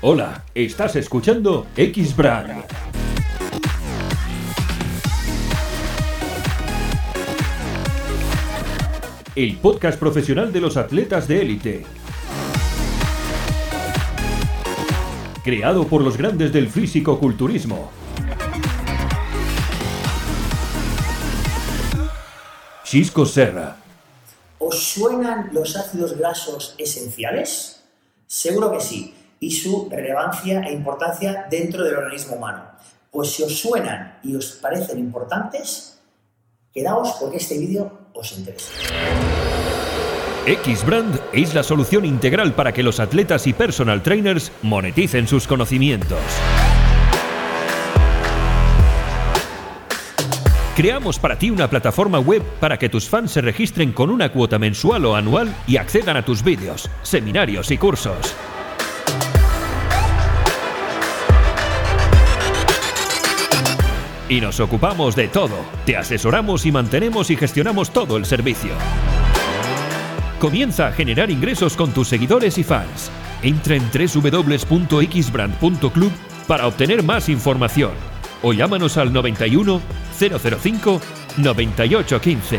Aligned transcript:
Hola, 0.00 0.44
estás 0.54 0.94
escuchando 0.94 1.66
X-Brand. 1.76 2.64
El 9.34 9.56
podcast 9.56 9.98
profesional 9.98 10.52
de 10.52 10.60
los 10.60 10.76
atletas 10.76 11.26
de 11.26 11.42
élite. 11.42 11.86
Creado 15.42 15.88
por 15.88 16.02
los 16.02 16.16
grandes 16.16 16.52
del 16.52 16.68
físico-culturismo. 16.68 17.90
Chisco 22.84 23.26
Serra. 23.26 23.78
¿Os 24.60 24.80
suenan 24.80 25.50
los 25.52 25.74
ácidos 25.74 26.16
grasos 26.16 26.76
esenciales? 26.78 27.82
Seguro 28.28 28.70
que 28.70 28.80
sí, 28.80 29.14
y 29.40 29.50
su 29.50 29.88
relevancia 29.90 30.62
e 30.62 30.72
importancia 30.72 31.46
dentro 31.50 31.84
del 31.84 31.96
organismo 31.96 32.36
humano. 32.36 32.64
Pues 33.10 33.30
si 33.30 33.42
os 33.42 33.58
suenan 33.58 34.18
y 34.22 34.36
os 34.36 34.52
parecen 34.62 34.98
importantes, 34.98 36.00
quedaos 36.72 37.16
porque 37.20 37.38
este 37.38 37.58
vídeo 37.58 37.90
os 38.12 38.36
interesa. 38.36 38.72
X-Brand 40.46 41.20
es 41.32 41.54
la 41.54 41.62
solución 41.62 42.04
integral 42.04 42.54
para 42.54 42.72
que 42.72 42.82
los 42.82 43.00
atletas 43.00 43.46
y 43.46 43.52
personal 43.52 44.02
trainers 44.02 44.50
moneticen 44.62 45.28
sus 45.28 45.46
conocimientos. 45.46 46.18
Creamos 50.74 51.18
para 51.18 51.36
ti 51.36 51.50
una 51.50 51.68
plataforma 51.68 52.20
web 52.20 52.42
para 52.60 52.78
que 52.78 52.88
tus 52.88 53.08
fans 53.08 53.32
se 53.32 53.40
registren 53.40 53.92
con 53.92 54.10
una 54.10 54.30
cuota 54.30 54.58
mensual 54.58 55.04
o 55.06 55.16
anual 55.16 55.52
y 55.66 55.76
accedan 55.76 56.16
a 56.16 56.24
tus 56.24 56.44
vídeos, 56.44 56.88
seminarios 57.02 57.70
y 57.72 57.76
cursos. 57.78 58.34
Y 64.28 64.40
nos 64.40 64.58
ocupamos 64.60 65.16
de 65.16 65.26
todo. 65.28 65.56
Te 65.86 65.96
asesoramos 65.96 66.66
y 66.66 66.72
mantenemos 66.72 67.30
y 67.30 67.36
gestionamos 67.36 67.90
todo 67.90 68.16
el 68.16 68.26
servicio. 68.26 68.72
Comienza 70.38 70.88
a 70.88 70.92
generar 70.92 71.30
ingresos 71.30 71.76
con 71.76 71.92
tus 71.92 72.08
seguidores 72.08 72.58
y 72.58 72.64
fans. 72.64 73.10
Entra 73.42 73.76
en 73.76 73.88
www.xbrand.club 73.90 76.12
para 76.46 76.66
obtener 76.66 77.02
más 77.02 77.28
información 77.28 77.92
o 78.42 78.52
llámanos 78.52 78.96
al 78.96 79.12
91 79.12 79.80
005 80.18 81.00
9815. 81.38 82.58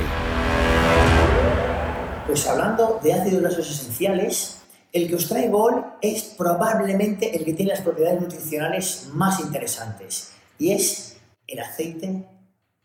Pues 2.28 2.48
hablando 2.48 3.00
de 3.04 3.14
ácidos 3.14 3.42
grasos 3.42 3.70
esenciales, 3.70 4.58
el 4.94 5.08
que 5.08 5.16
os 5.16 5.28
traigo 5.28 5.64
hoy 5.64 5.82
es 6.02 6.36
probablemente 6.38 7.36
el 7.36 7.46
que 7.46 7.54
tiene 7.54 7.72
las 7.72 7.82
propiedades 7.82 8.22
nutricionales 8.22 9.10
más 9.14 9.40
interesantes 9.40 10.32
y 10.58 10.72
es 10.72 11.18
el 11.50 11.60
aceite 11.60 12.26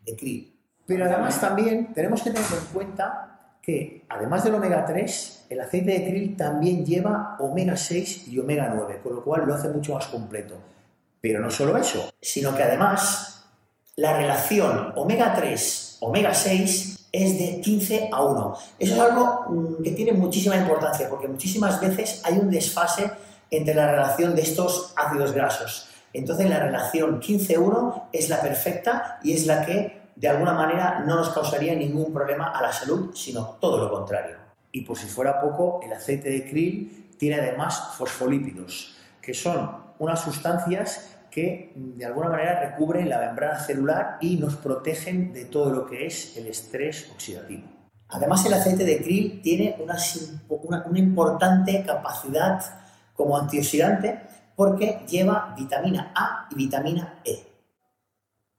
de 0.04 0.16
krill. 0.16 0.54
Pero 0.86 1.04
además 1.04 1.40
también 1.40 1.92
tenemos 1.94 2.22
que 2.22 2.30
tener 2.30 2.46
en 2.46 2.66
cuenta 2.72 3.58
que 3.62 4.04
además 4.10 4.44
del 4.44 4.54
omega 4.54 4.84
3, 4.84 5.46
el 5.48 5.60
aceite 5.60 5.92
de 5.92 6.04
krill 6.04 6.36
también 6.36 6.84
lleva 6.84 7.36
omega 7.38 7.76
6 7.76 8.28
y 8.28 8.38
omega 8.38 8.70
9, 8.74 9.00
con 9.02 9.14
lo 9.14 9.24
cual 9.24 9.44
lo 9.46 9.54
hace 9.54 9.68
mucho 9.68 9.94
más 9.94 10.06
completo. 10.08 10.56
Pero 11.20 11.40
no 11.40 11.50
solo 11.50 11.76
eso, 11.78 12.12
sino 12.20 12.54
que 12.54 12.62
además 12.62 13.46
la 13.96 14.16
relación 14.18 14.92
omega 14.96 15.32
3, 15.34 15.98
omega 16.00 16.34
6 16.34 17.08
es 17.10 17.38
de 17.38 17.60
15 17.60 18.10
a 18.12 18.22
1. 18.22 18.56
Eso 18.78 18.94
es 18.94 19.00
algo 19.00 19.46
mm, 19.48 19.82
que 19.82 19.92
tiene 19.92 20.12
muchísima 20.12 20.56
importancia 20.56 21.08
porque 21.08 21.28
muchísimas 21.28 21.80
veces 21.80 22.20
hay 22.24 22.38
un 22.38 22.50
desfase 22.50 23.10
entre 23.50 23.74
la 23.74 23.90
relación 23.90 24.34
de 24.34 24.42
estos 24.42 24.92
ácidos 24.96 25.32
grasos. 25.32 25.88
Entonces 26.14 26.48
la 26.48 26.60
relación 26.60 27.20
15-1 27.20 28.04
es 28.12 28.30
la 28.30 28.40
perfecta 28.40 29.18
y 29.22 29.32
es 29.32 29.46
la 29.46 29.66
que 29.66 30.04
de 30.14 30.28
alguna 30.28 30.54
manera 30.54 31.02
no 31.04 31.16
nos 31.16 31.30
causaría 31.30 31.74
ningún 31.74 32.12
problema 32.12 32.52
a 32.56 32.62
la 32.62 32.72
salud, 32.72 33.12
sino 33.14 33.56
todo 33.60 33.78
lo 33.78 33.90
contrario. 33.90 34.36
Y 34.70 34.82
por 34.82 34.96
si 34.96 35.06
fuera 35.06 35.40
poco, 35.40 35.80
el 35.84 35.92
aceite 35.92 36.30
de 36.30 36.48
krill 36.48 37.16
tiene 37.18 37.40
además 37.40 37.94
fosfolípidos, 37.98 38.96
que 39.20 39.34
son 39.34 39.76
unas 39.98 40.20
sustancias 40.20 41.10
que 41.30 41.72
de 41.74 42.04
alguna 42.04 42.28
manera 42.28 42.60
recubren 42.60 43.08
la 43.08 43.18
membrana 43.18 43.58
celular 43.58 44.18
y 44.20 44.36
nos 44.36 44.54
protegen 44.54 45.32
de 45.32 45.46
todo 45.46 45.70
lo 45.70 45.84
que 45.84 46.06
es 46.06 46.36
el 46.36 46.46
estrés 46.46 47.10
oxidativo. 47.12 47.64
Además, 48.08 48.46
el 48.46 48.54
aceite 48.54 48.84
de 48.84 49.02
krill 49.02 49.42
tiene 49.42 49.76
una, 49.82 49.96
una, 50.84 50.98
importante 50.98 51.82
capacidad 51.84 52.62
como 53.14 53.36
antioxidante 53.36 54.20
porque 54.56 55.00
lleva 55.08 55.54
vitamina 55.56 56.12
A 56.14 56.48
y 56.50 56.54
vitamina 56.54 57.20
E. 57.24 57.46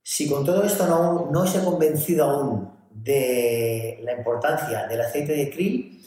Si 0.02 0.30
con 0.30 0.46
todo 0.46 0.64
esto 0.64 0.86
no, 0.88 1.30
no 1.32 1.42
os 1.42 1.56
he 1.56 1.64
convencido 1.64 2.26
aún 2.26 2.72
de 2.92 4.00
la 4.04 4.14
importancia 4.14 4.88
del 4.88 5.02
aceite 5.02 5.34
de 5.34 5.50
krill, 5.50 6.04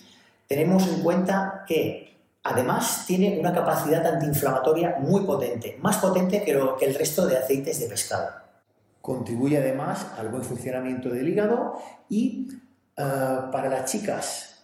tenemos 0.47 0.87
en 0.87 1.03
cuenta 1.03 1.65
que 1.67 2.09
Además, 2.51 3.05
tiene 3.07 3.39
una 3.39 3.53
capacidad 3.53 4.07
antiinflamatoria 4.07 4.97
muy 5.01 5.23
potente, 5.23 5.77
más 5.83 5.99
potente 5.99 6.43
que, 6.43 6.53
el 6.53 6.95
resto 6.95 7.27
de 7.27 7.37
aceites 7.37 7.79
de 7.81 7.89
pescado. 7.89 8.31
Contribuye 9.03 9.59
además 9.59 10.07
al 10.17 10.29
buen 10.29 10.43
funcionamiento 10.43 11.11
del 11.11 11.29
hígado 11.29 11.75
y 12.09 12.49
eh, 12.97 13.03
para 13.53 13.69
las 13.69 13.91
chicas 13.91 14.58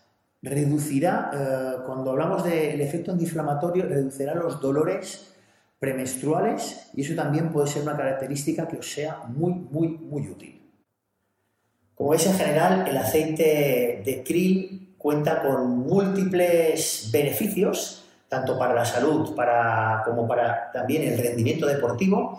reducirá, 0.45 1.31
eh, 1.33 1.83
cuando 1.87 2.11
hablamos 2.11 2.45
del 2.45 2.81
efecto 2.81 3.13
antiinflamatorio, 3.13 3.87
reducirá 3.87 4.35
los 4.35 4.61
dolores 4.61 5.33
premenstruales 5.79 6.91
y 6.95 7.03
eso 7.03 7.15
también 7.15 7.51
puede 7.51 7.67
ser 7.67 7.83
una 7.83 7.97
característica 7.97 8.69
que 8.69 8.77
os 8.77 8.91
sea 8.91 9.23
muy, 9.27 9.53
muy, 9.53 9.89
muy 9.89 10.29
útil. 10.29 10.61
Como 11.95 12.11
veis, 12.11 12.27
en 12.27 12.35
general, 12.35 12.87
el 12.89 12.97
aceite 12.97 14.03
de 14.05 14.23
krill 14.25 14.95
cuenta 14.99 15.43
con 15.43 15.79
múltiples 15.79 17.09
beneficios, 17.13 18.05
tanto 18.29 18.59
para 18.59 18.75
la 18.75 18.85
salud 18.85 19.35
para, 19.35 20.03
como 20.05 20.27
para 20.27 20.71
también 20.73 21.03
el 21.05 21.19
rendimiento 21.19 21.67
deportivo. 21.67 22.39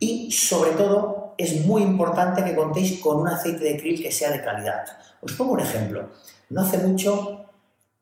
Y 0.00 0.30
sobre 0.32 0.70
todo 0.72 1.34
es 1.36 1.64
muy 1.66 1.82
importante 1.82 2.42
que 2.42 2.54
contéis 2.54 3.00
con 3.00 3.18
un 3.18 3.28
aceite 3.28 3.64
de 3.64 3.76
krill 3.76 4.02
que 4.02 4.10
sea 4.10 4.30
de 4.30 4.42
calidad. 4.42 4.84
Os 5.20 5.32
pongo 5.32 5.52
un 5.52 5.60
ejemplo. 5.60 6.08
No 6.50 6.62
hace 6.62 6.78
mucho 6.78 7.38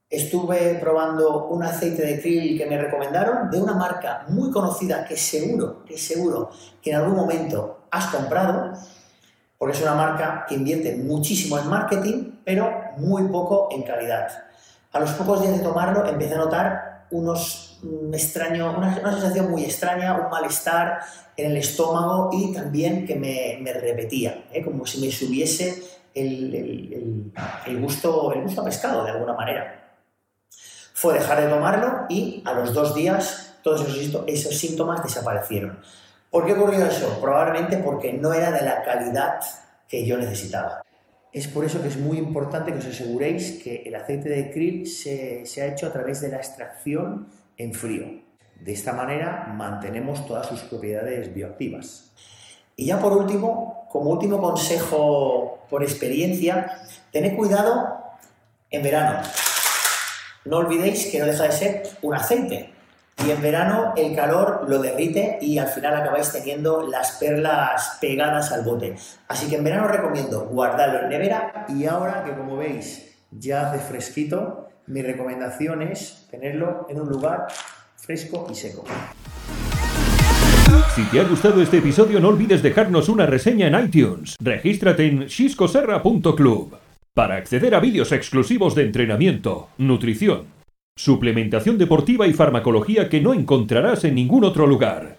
estuve 0.09 0.75
probando 0.77 1.47
un 1.49 1.63
aceite 1.63 2.05
de 2.07 2.21
krill 2.21 2.57
que 2.57 2.67
me 2.67 2.79
recomendaron 2.79 3.51
de 3.51 3.61
una 3.61 3.75
marca 3.75 4.25
muy 4.29 4.51
conocida 4.51 5.05
que 5.05 5.17
seguro, 5.17 5.85
que 5.85 5.99
seguro 5.99 6.51
que 6.81 6.91
en 6.91 6.97
algún 6.97 7.17
momento 7.17 7.87
has 7.91 8.07
comprado 8.07 8.73
porque 9.59 9.77
es 9.77 9.83
una 9.83 9.95
marca 9.95 10.45
que 10.49 10.55
invierte 10.55 10.97
muchísimo 10.97 11.59
en 11.59 11.69
marketing, 11.69 12.33
pero 12.45 12.71
muy 12.99 13.25
poco 13.25 13.69
en 13.73 13.83
calidad. 13.83 14.29
A 14.93 15.01
los 15.01 15.11
pocos 15.13 15.41
días 15.41 15.57
de 15.57 15.65
tomarlo 15.65 16.07
empecé 16.07 16.35
a 16.35 16.39
notar 16.39 17.07
unos 17.11 17.67
un 17.83 18.15
extraño, 18.15 18.75
una, 18.77 18.95
sensación 18.95 19.51
muy 19.51 19.65
extraña, 19.65 20.19
un 20.19 20.31
malestar 20.31 21.01
en 21.37 21.51
el 21.51 21.57
estómago 21.59 22.31
y 22.33 22.53
también 22.53 23.07
que 23.07 23.17
me, 23.17 23.59
me 23.61 23.73
repetía, 23.73 24.47
¿eh? 24.53 24.63
como 24.63 24.87
si 24.87 25.01
me 25.01 25.11
subiese 25.11 25.83
el, 26.17 26.55
el, 26.55 27.33
el, 27.67 27.81
gusto, 27.81 28.33
el 28.33 28.43
gusto 28.43 28.63
a 28.63 28.65
pescado 28.65 29.05
de 29.05 29.11
alguna 29.11 29.35
manera. 29.35 29.99
Fue 30.95 31.15
dejar 31.15 31.43
de 31.43 31.49
tomarlo 31.49 32.07
y 32.09 32.43
a 32.47 32.55
los 32.55 32.73
dos 32.73 32.95
días 32.95 33.59
todos 33.63 33.83
esos, 33.83 34.25
esos 34.27 34.57
síntomas 34.57 35.03
desaparecieron. 35.03 35.79
¿Por 36.31 36.47
qué 36.47 36.55
ocurrió 36.55 36.87
eso? 36.87 37.19
Probablemente 37.21 37.77
porque 37.79 38.15
no 38.15 38.33
era 38.33 38.51
de 38.51 38.63
la 38.63 38.83
calidad 38.83 39.41
que 39.87 40.07
yo 40.07 40.17
necesitaba. 40.17 40.83
Es 41.33 41.49
por 41.49 41.67
eso 41.67 41.83
que 41.83 41.89
es 41.89 41.99
muy 41.99 42.17
importante 42.17 42.73
que 42.73 42.79
os 42.79 42.87
aseguréis 42.87 43.63
que 43.63 43.83
el 43.85 43.95
aceite 43.95 44.31
de 44.31 44.51
krill 44.51 44.87
se, 44.87 45.45
se 45.45 45.63
ha 45.63 45.67
hecho 45.67 45.87
a 45.87 45.93
través 45.93 46.23
de 46.23 46.31
la 46.31 46.39
extracción 46.39 47.29
en 47.59 47.75
frío. 47.75 48.23
De 48.59 48.73
esta 48.73 48.95
manera 48.95 49.53
mantenemos 49.55 50.27
todas 50.27 50.47
sus 50.47 50.63
propiedades 50.63 51.35
bioactivas. 51.35 52.15
Y 52.77 52.87
ya 52.87 53.01
por 53.01 53.13
último, 53.13 53.89
como 53.91 54.11
último 54.11 54.41
consejo 54.41 55.61
por 55.71 55.83
experiencia, 55.83 56.83
tened 57.11 57.35
cuidado 57.35 57.97
en 58.71 58.83
verano. 58.83 59.23
No 60.45 60.59
olvidéis 60.59 61.07
que 61.07 61.19
no 61.19 61.27
deja 61.27 61.45
de 61.45 61.53
ser 61.53 61.83
un 62.03 62.15
aceite, 62.15 62.77
y 63.25 63.31
en 63.31 63.41
verano 63.41 63.95
el 63.97 64.15
calor 64.15 64.67
lo 64.69 64.79
derrite 64.79 65.39
y 65.41 65.59
al 65.59 65.69
final 65.69 65.97
acabáis 65.97 66.31
teniendo 66.33 66.87
las 66.87 67.13
perlas 67.13 67.97
pegadas 68.01 68.53
al 68.53 68.63
bote. 68.63 68.97
Así 69.29 69.49
que 69.49 69.57
en 69.57 69.65
verano 69.65 69.87
os 69.87 69.93
recomiendo 69.93 70.47
guardarlo 70.47 71.01
en 71.01 71.09
nevera 71.09 71.67
y 71.69 71.87
ahora 71.87 72.25
que 72.25 72.35
como 72.35 72.57
veis 72.57 73.17
ya 73.31 73.69
hace 73.69 73.79
fresquito, 73.79 74.69
mi 74.87 75.03
recomendación 75.03 75.83
es 75.83 76.27
tenerlo 76.31 76.87
en 76.91 77.01
un 77.01 77.09
lugar 77.09 77.47
fresco 77.97 78.47
y 78.51 78.55
seco. 78.55 78.85
Si 80.95 81.03
te 81.05 81.21
ha 81.21 81.25
gustado 81.25 81.61
este 81.63 81.79
episodio 81.79 82.21
no 82.21 82.29
olvides 82.29 82.63
dejarnos 82.63 83.09
una 83.09 83.27
reseña 83.27 83.67
en 83.67 83.85
iTunes. 83.85 84.37
Regístrate 84.41 85.07
en 85.07 85.29
xiscoserra.club 85.29 86.75
para 87.15 87.37
acceder 87.37 87.75
a 87.75 87.81
vídeos 87.81 88.13
exclusivos 88.13 88.75
de 88.75 88.83
entrenamiento, 88.83 89.69
nutrición 89.79 90.57
Suplementación 90.99 91.77
deportiva 91.77 92.27
y 92.27 92.33
farmacología 92.33 93.11
que 93.11 93.21
no 93.21 93.35
encontrarás 93.35 94.05
en 94.05 94.15
ningún 94.15 94.45
otro 94.45 94.67
lugar. 94.67 95.19